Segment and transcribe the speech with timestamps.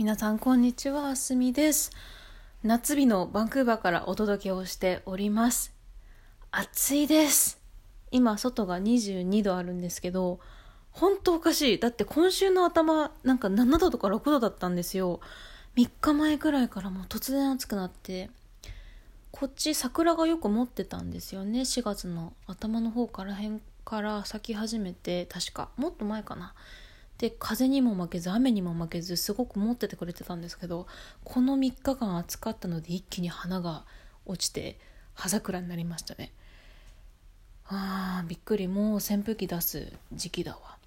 [0.00, 1.90] 皆さんこんにちはあすみです。
[2.62, 5.74] 夏日のバンクーバーからお届けをしております。
[6.50, 7.60] 暑いです。
[8.10, 10.40] 今外が22度あるんですけど
[10.90, 11.78] 本当おかしい。
[11.78, 15.20] だって今週の頭なんか7度とか6度だったんですよ。
[15.76, 18.30] 3日前くらいからもう突然暑くなって。
[19.32, 21.60] こっち桜がよく持ってたんですよね。
[21.60, 25.68] 4月の頭の方から辺から咲き始めて確か。
[25.76, 26.54] もっと前かな。
[27.20, 30.86] で風にも負けず雨にも負けずすごく持っててくれてたんですけど
[31.22, 33.84] この3日間暑かったので一気に花が
[34.24, 34.78] 落ちて
[35.12, 36.32] 葉桜になりましたね。
[37.66, 38.68] あーびっくり。
[38.68, 40.78] もう扇風機出す時期だわ。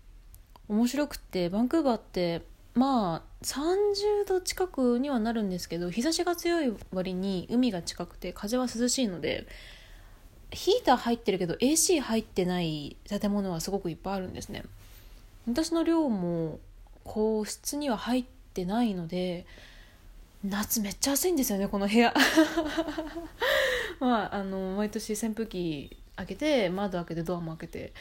[0.67, 2.41] 面白くってバンクーバーって
[2.73, 9.45] まあ30度近くにはなるんですけど日差しが強い割に海が近くて風は涼しいので
[10.49, 14.63] ヒーター入ってるけど AC 入ってない建物はすごくいっぱいあるんですね。
[15.47, 16.59] 私の寮も
[17.03, 19.45] 個室には入ってないので
[20.43, 22.13] 夏めっちゃ暑いんですよねこの部屋。
[23.99, 27.93] まああの毎年扇風機開けて窓開けてドアも開けて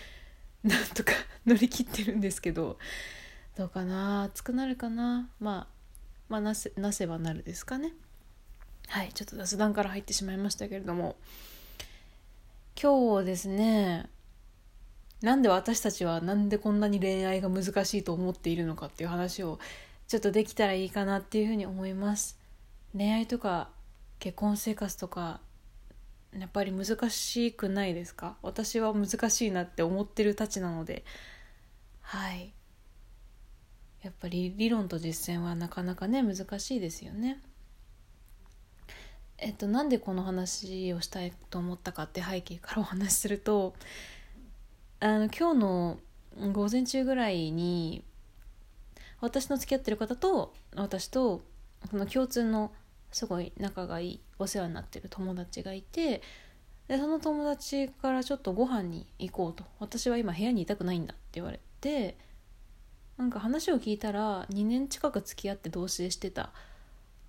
[0.65, 1.13] なんとか
[1.47, 2.79] 乗り切ってるんですけど
[3.57, 4.25] どうかな？
[4.25, 5.29] 暑くなるかな？
[5.39, 5.75] まあ
[6.29, 7.93] まあなせなせばなるですかね。
[8.89, 11.17] はいちょっと雑談から入ってしまいましたけれども。
[12.81, 14.09] 今日ですね
[15.23, 19.59] なんで私たちはなんでこんなに恋愛が難しいと思っているのかっていう話を
[20.09, 22.39] ちょっとできたらいいかなっていうふうに思います。
[22.93, 23.69] 恋愛とか
[24.19, 25.41] 結婚生活とか
[26.37, 28.37] やっぱり難しくないですか？
[28.43, 31.05] 私は難しいなって思ってるたちなので。
[32.01, 32.53] はい。
[34.03, 37.39] やっぱり理論と実践はなかなかね難しいですよね。
[39.39, 43.75] えっとなんでこの話をしたいと思ったかって背景からお話しすると
[45.05, 45.99] あの今日の
[46.53, 48.05] 午前中ぐらいに
[49.21, 51.43] 私の付き合ってる方と私と
[51.91, 52.71] その共通の
[53.11, 56.23] すごい仲がいいお世話になってる友達がいて
[56.87, 62.17] でその友達からちょっとご飯に行こうと私は今部屋にいたくないんだって言われて
[63.19, 66.51] なんか話を聞いたら2年近く付き合って同棲してた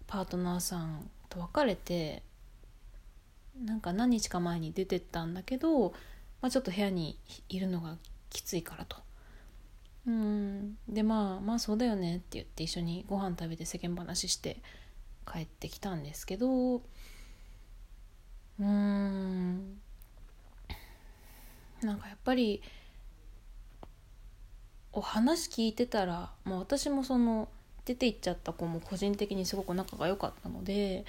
[0.06, 2.22] パートナーさんと別れて
[3.59, 5.95] なんか何日か前に出てったんだけど
[6.44, 7.18] まあ、ちょっと部屋に
[7.48, 7.96] いるのが
[8.30, 8.98] きついからと。
[10.06, 10.78] うん。
[10.90, 14.58] でまあまあそうだよねって言って一緒にご飯食べて世間話して
[15.26, 16.81] 帰ってきたんですけど。
[18.59, 19.80] うん。
[21.81, 22.62] なんかやっぱり
[24.92, 27.48] お話聞いてたら、まあ、私もその
[27.86, 31.06] 出て行っちゃった子も個人的にすごく仲が良かったので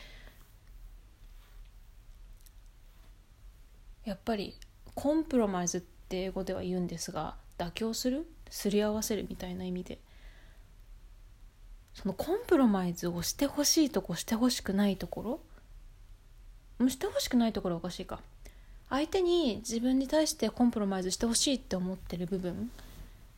[4.05, 4.55] やっぱり
[4.95, 8.27] コンプロマイズって英語では言うんですが妥協する？
[8.51, 9.99] すり合わせるみたいな意味で。
[11.95, 15.41] そのコンプロマイズをしてほしいとこしてほしくないとこ
[16.81, 16.89] ろ？
[16.89, 18.21] してほしくないところはおかしいか。
[18.91, 22.71] 相手に自分に対してコンプロマイズしてほしいって思ってる部分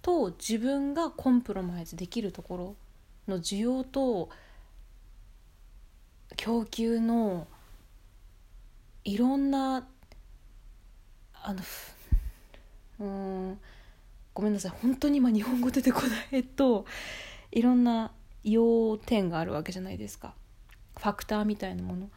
[0.02, 2.76] と自分がコンプロマイズできるところ
[3.28, 4.28] の需要と
[6.36, 7.46] 供給の
[9.04, 9.86] いろんな
[11.46, 11.60] あの
[12.98, 13.60] うん
[14.34, 14.72] ごめんなさい。
[14.82, 16.84] 本当に今日本語出てこないえっと
[17.52, 18.10] いろんな
[18.42, 20.34] 要点があるわけじゃないですか。
[20.98, 22.10] ファクターみたいなもの。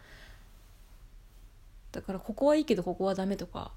[1.92, 3.72] だからここはいいけどここはダメとか。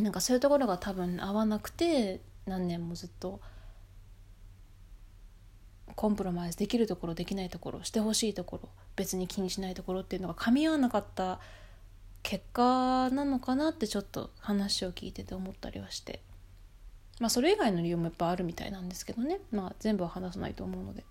[0.00, 3.40] なんかそういうところが多分合わなくて何年もずっと
[5.94, 11.38] コンプロマイズできるところできないところしてほしいところ別に気にしないところっていうのが噛み合わなかった
[12.24, 16.20] 結果なのかなってちょっと話を聞いてて思ったりはして。
[17.20, 19.40] まあそれ以外の理由もやっぱあるみたいなんですけどね。
[19.52, 21.04] まあ全部は話さないと思うので。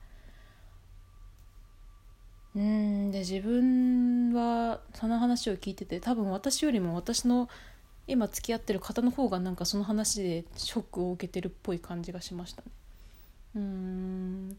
[2.56, 7.50] うんで自分はその話を聞いてて多分私よりも私の
[8.06, 12.68] 今付き合ってる方の方がなんかその話でショックを受けてるっぽい感じがしましたね。
[13.56, 14.58] うん。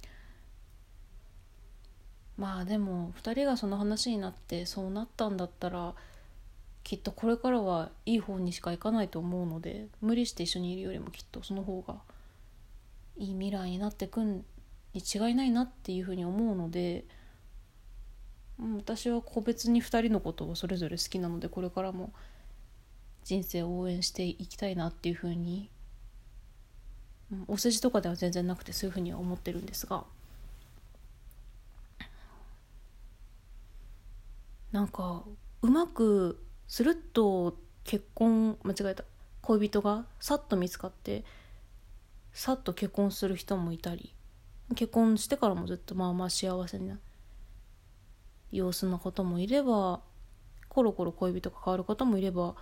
[2.37, 5.95] まあでも2人がその話になってそうなったんだったら
[6.85, 11.97] きっとこれからはいい方にしかいかないと思うので無理して一緒にいるよりもきっとその方が
[13.17, 14.45] いい未来になってくん
[14.93, 17.05] に違いないなっていうふうに思うので
[18.77, 22.13] 私は個別に2人のことをそれぞれ好きなのでこれからも
[23.25, 25.71] 人生を応援していきたいなっていうふうに
[27.49, 30.05] お世辞とかでは全然なくてそういうふうには思ってるんですが
[34.71, 35.25] なんか
[35.63, 36.39] うまく
[36.69, 39.05] スルッと結婚間違えた。
[39.45, 41.23] 恋人がさっと見つかって
[42.33, 44.15] さっと結婚する人もいたり
[44.75, 46.99] 結婚してからもずっとまあまあ幸せな
[48.51, 50.01] 様子の方もいれば
[50.69, 52.55] コロコロ恋人が変わる方もいれば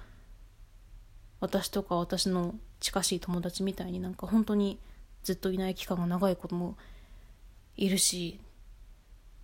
[1.41, 4.79] 私とか私の近しい友達みたいになんか本当に
[5.23, 6.77] ずっといない期間が長い子も
[7.77, 8.41] いるし、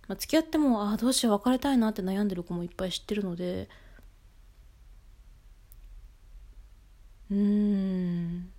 [0.07, 3.69] まあ、付き合ってもああどうしよう別れたいなって悩んでる子もいっぱい知ってるので
[7.31, 8.51] うん。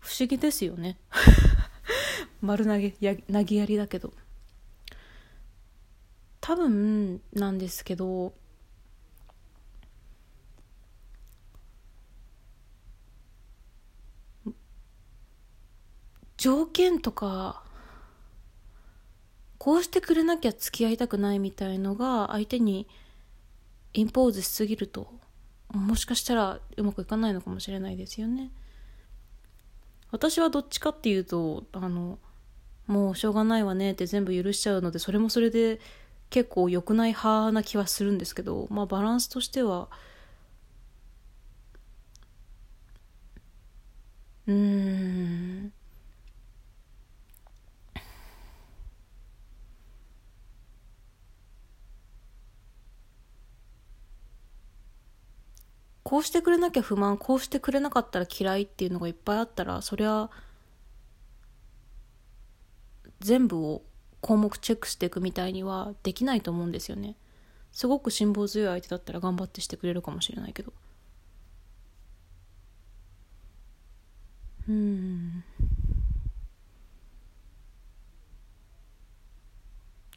[0.00, 0.98] 不思議ですよね。
[2.40, 4.12] 丸投げや投げやりだけど。
[6.44, 8.34] 多分なんですけど
[16.36, 17.64] 条件とか
[19.56, 22.86] こうしてくれなきゃ付き合いたくないみたいのが相手に
[23.94, 25.08] インポーズしすぎると
[25.78, 28.50] もしかしたらうまくいかないのかもしれないですよね。
[30.10, 32.18] 私はどっちかっていうとあの
[32.86, 35.80] もうしょうがないわねって全部許しちゃうのでそれもそれで
[36.30, 39.88] 結構良くない派な気はするんですけどまあバランスとしては
[44.46, 44.54] うん
[56.04, 60.30] こうしてくれなきゃ不満こうしてくれなかったら嫌いっていうのがいっぱいあったらそりゃ
[63.20, 63.82] 全部を
[64.20, 67.16] 項目チェックしていくみたいにはできないと思うんですよね。
[67.72, 70.72] すごく辛抱強い相手だったら頑張ってしてくれるかもしれないけど。
[74.68, 75.44] うん。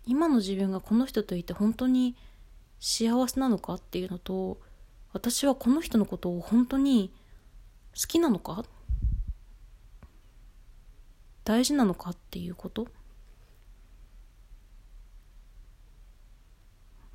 [0.05, 2.15] 今の自分がこの人といて本当に
[2.79, 4.57] 幸せなのかっていうのと
[5.17, 7.11] 私はこの人のことを本当に
[7.99, 8.63] 好きなのか？
[11.43, 12.87] 大事なのかっていうこと？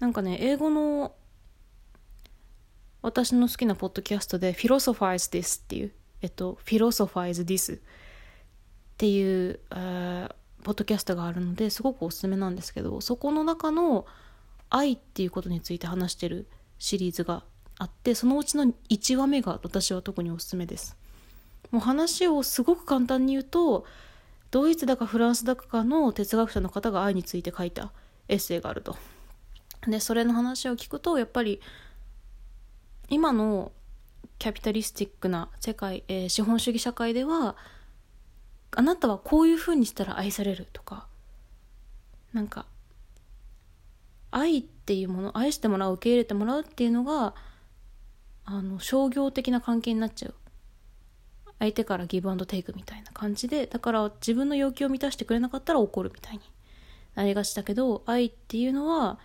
[0.01, 1.15] なんかね英語の
[3.03, 7.81] 私の好きなポッドキャストで「Philosophize This」っていうえっと「Philosophize This」っ
[8.97, 10.35] ていう、えー、
[10.65, 14.07] ポッドキャストがあるのですごくおすすめなんですけどそこの中の
[14.71, 16.49] 愛っていうことについて話してる
[16.81, 17.45] シリーズが
[17.83, 20.97] あってそのうちの1話目が私は特におすすめです。
[21.73, 23.87] もう話をすごく簡単に言うと
[24.53, 27.91] ドイツだかフランスだかの哲学者の方が愛について書いた
[28.29, 28.97] エッセイがあると。
[29.89, 31.61] でそれの話を聞くとやっぱり
[33.09, 33.73] 今の
[34.39, 37.57] キャピタリスティックな世界、えー、資本主義社会では
[38.71, 41.09] あなたはこういうふうにしたら愛されるとか
[42.33, 42.65] なんか
[44.31, 47.35] 愛っていうもの愛してもらう受け入れてもらうっていうのが
[48.45, 50.35] あの商業的な関係になっちゃう
[51.59, 56.41] 相手からギブアンドテイクみたいな感じでだから自分の要求を満たしてくれなかったら怒るみたいに
[57.15, 59.21] なりがちだけど愛っていうのは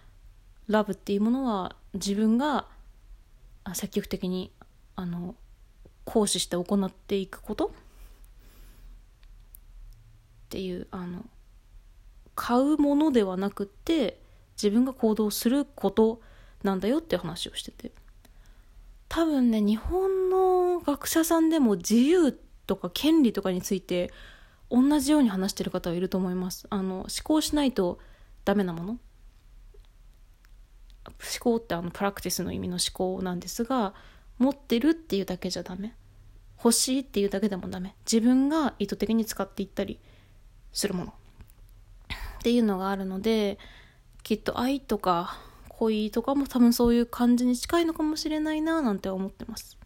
[0.68, 2.68] ラブっていうものは自分が
[3.74, 4.52] 積極的に
[4.96, 5.36] あの
[6.06, 7.66] 行使して行っていくこと？
[7.66, 7.70] っ
[10.50, 11.26] ていうあの
[12.36, 14.20] 買うものではなくって
[14.56, 16.22] 自分が行動すること
[16.64, 17.92] なんだよって話をしてて。
[19.10, 22.32] 多分ね日本の学者さんでも自由
[22.66, 24.12] とか権利とかについて
[24.70, 26.68] 同じように話してる方はいると思います。
[26.70, 28.00] あの思考しないと
[28.44, 28.90] ダメなもの。
[28.90, 29.00] 思
[31.40, 33.94] 考ってあのプラクティスの意味の思考なんですが
[34.40, 35.96] 持ってるっていうだけじゃダメ。
[36.58, 37.96] 欲しいっていうだけでもダメ。
[38.06, 40.00] 自分が意図的に使っていったり
[40.74, 41.14] するもの。
[42.40, 43.58] っていうのがあるので
[44.24, 45.38] きっと愛とか
[45.78, 49.78] 恋とかも多分そういう感じに近いのかもしれないななんて思ってます。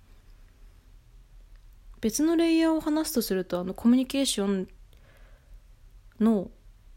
[2.00, 4.68] 別のレイヤーを話すとするとあのコミュニケーション
[6.22, 6.50] の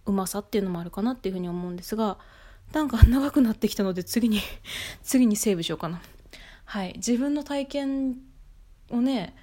[0.06, 2.18] うまさっていうのもあるかなっていうふうに思うんですが
[2.72, 4.40] なんか長くなってきたので次に
[5.02, 6.00] 次にセーブしようかな。
[6.64, 6.94] はい。
[6.96, 8.16] 自分の体験
[8.90, 9.34] をね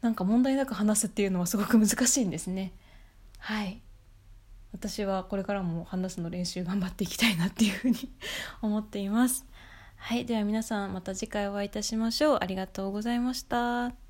[0.00, 2.72] なんか問題なく話すっていうのはすごく難しいんですね。
[3.38, 3.80] はい。
[4.72, 7.96] 私はこれからも話すの練習頑張っていきたいなっていうふうに
[8.62, 9.46] 思っています。
[9.96, 12.38] はい、では皆さんまた次回お会いいたしましょう。
[12.40, 14.07] ありがとうございました。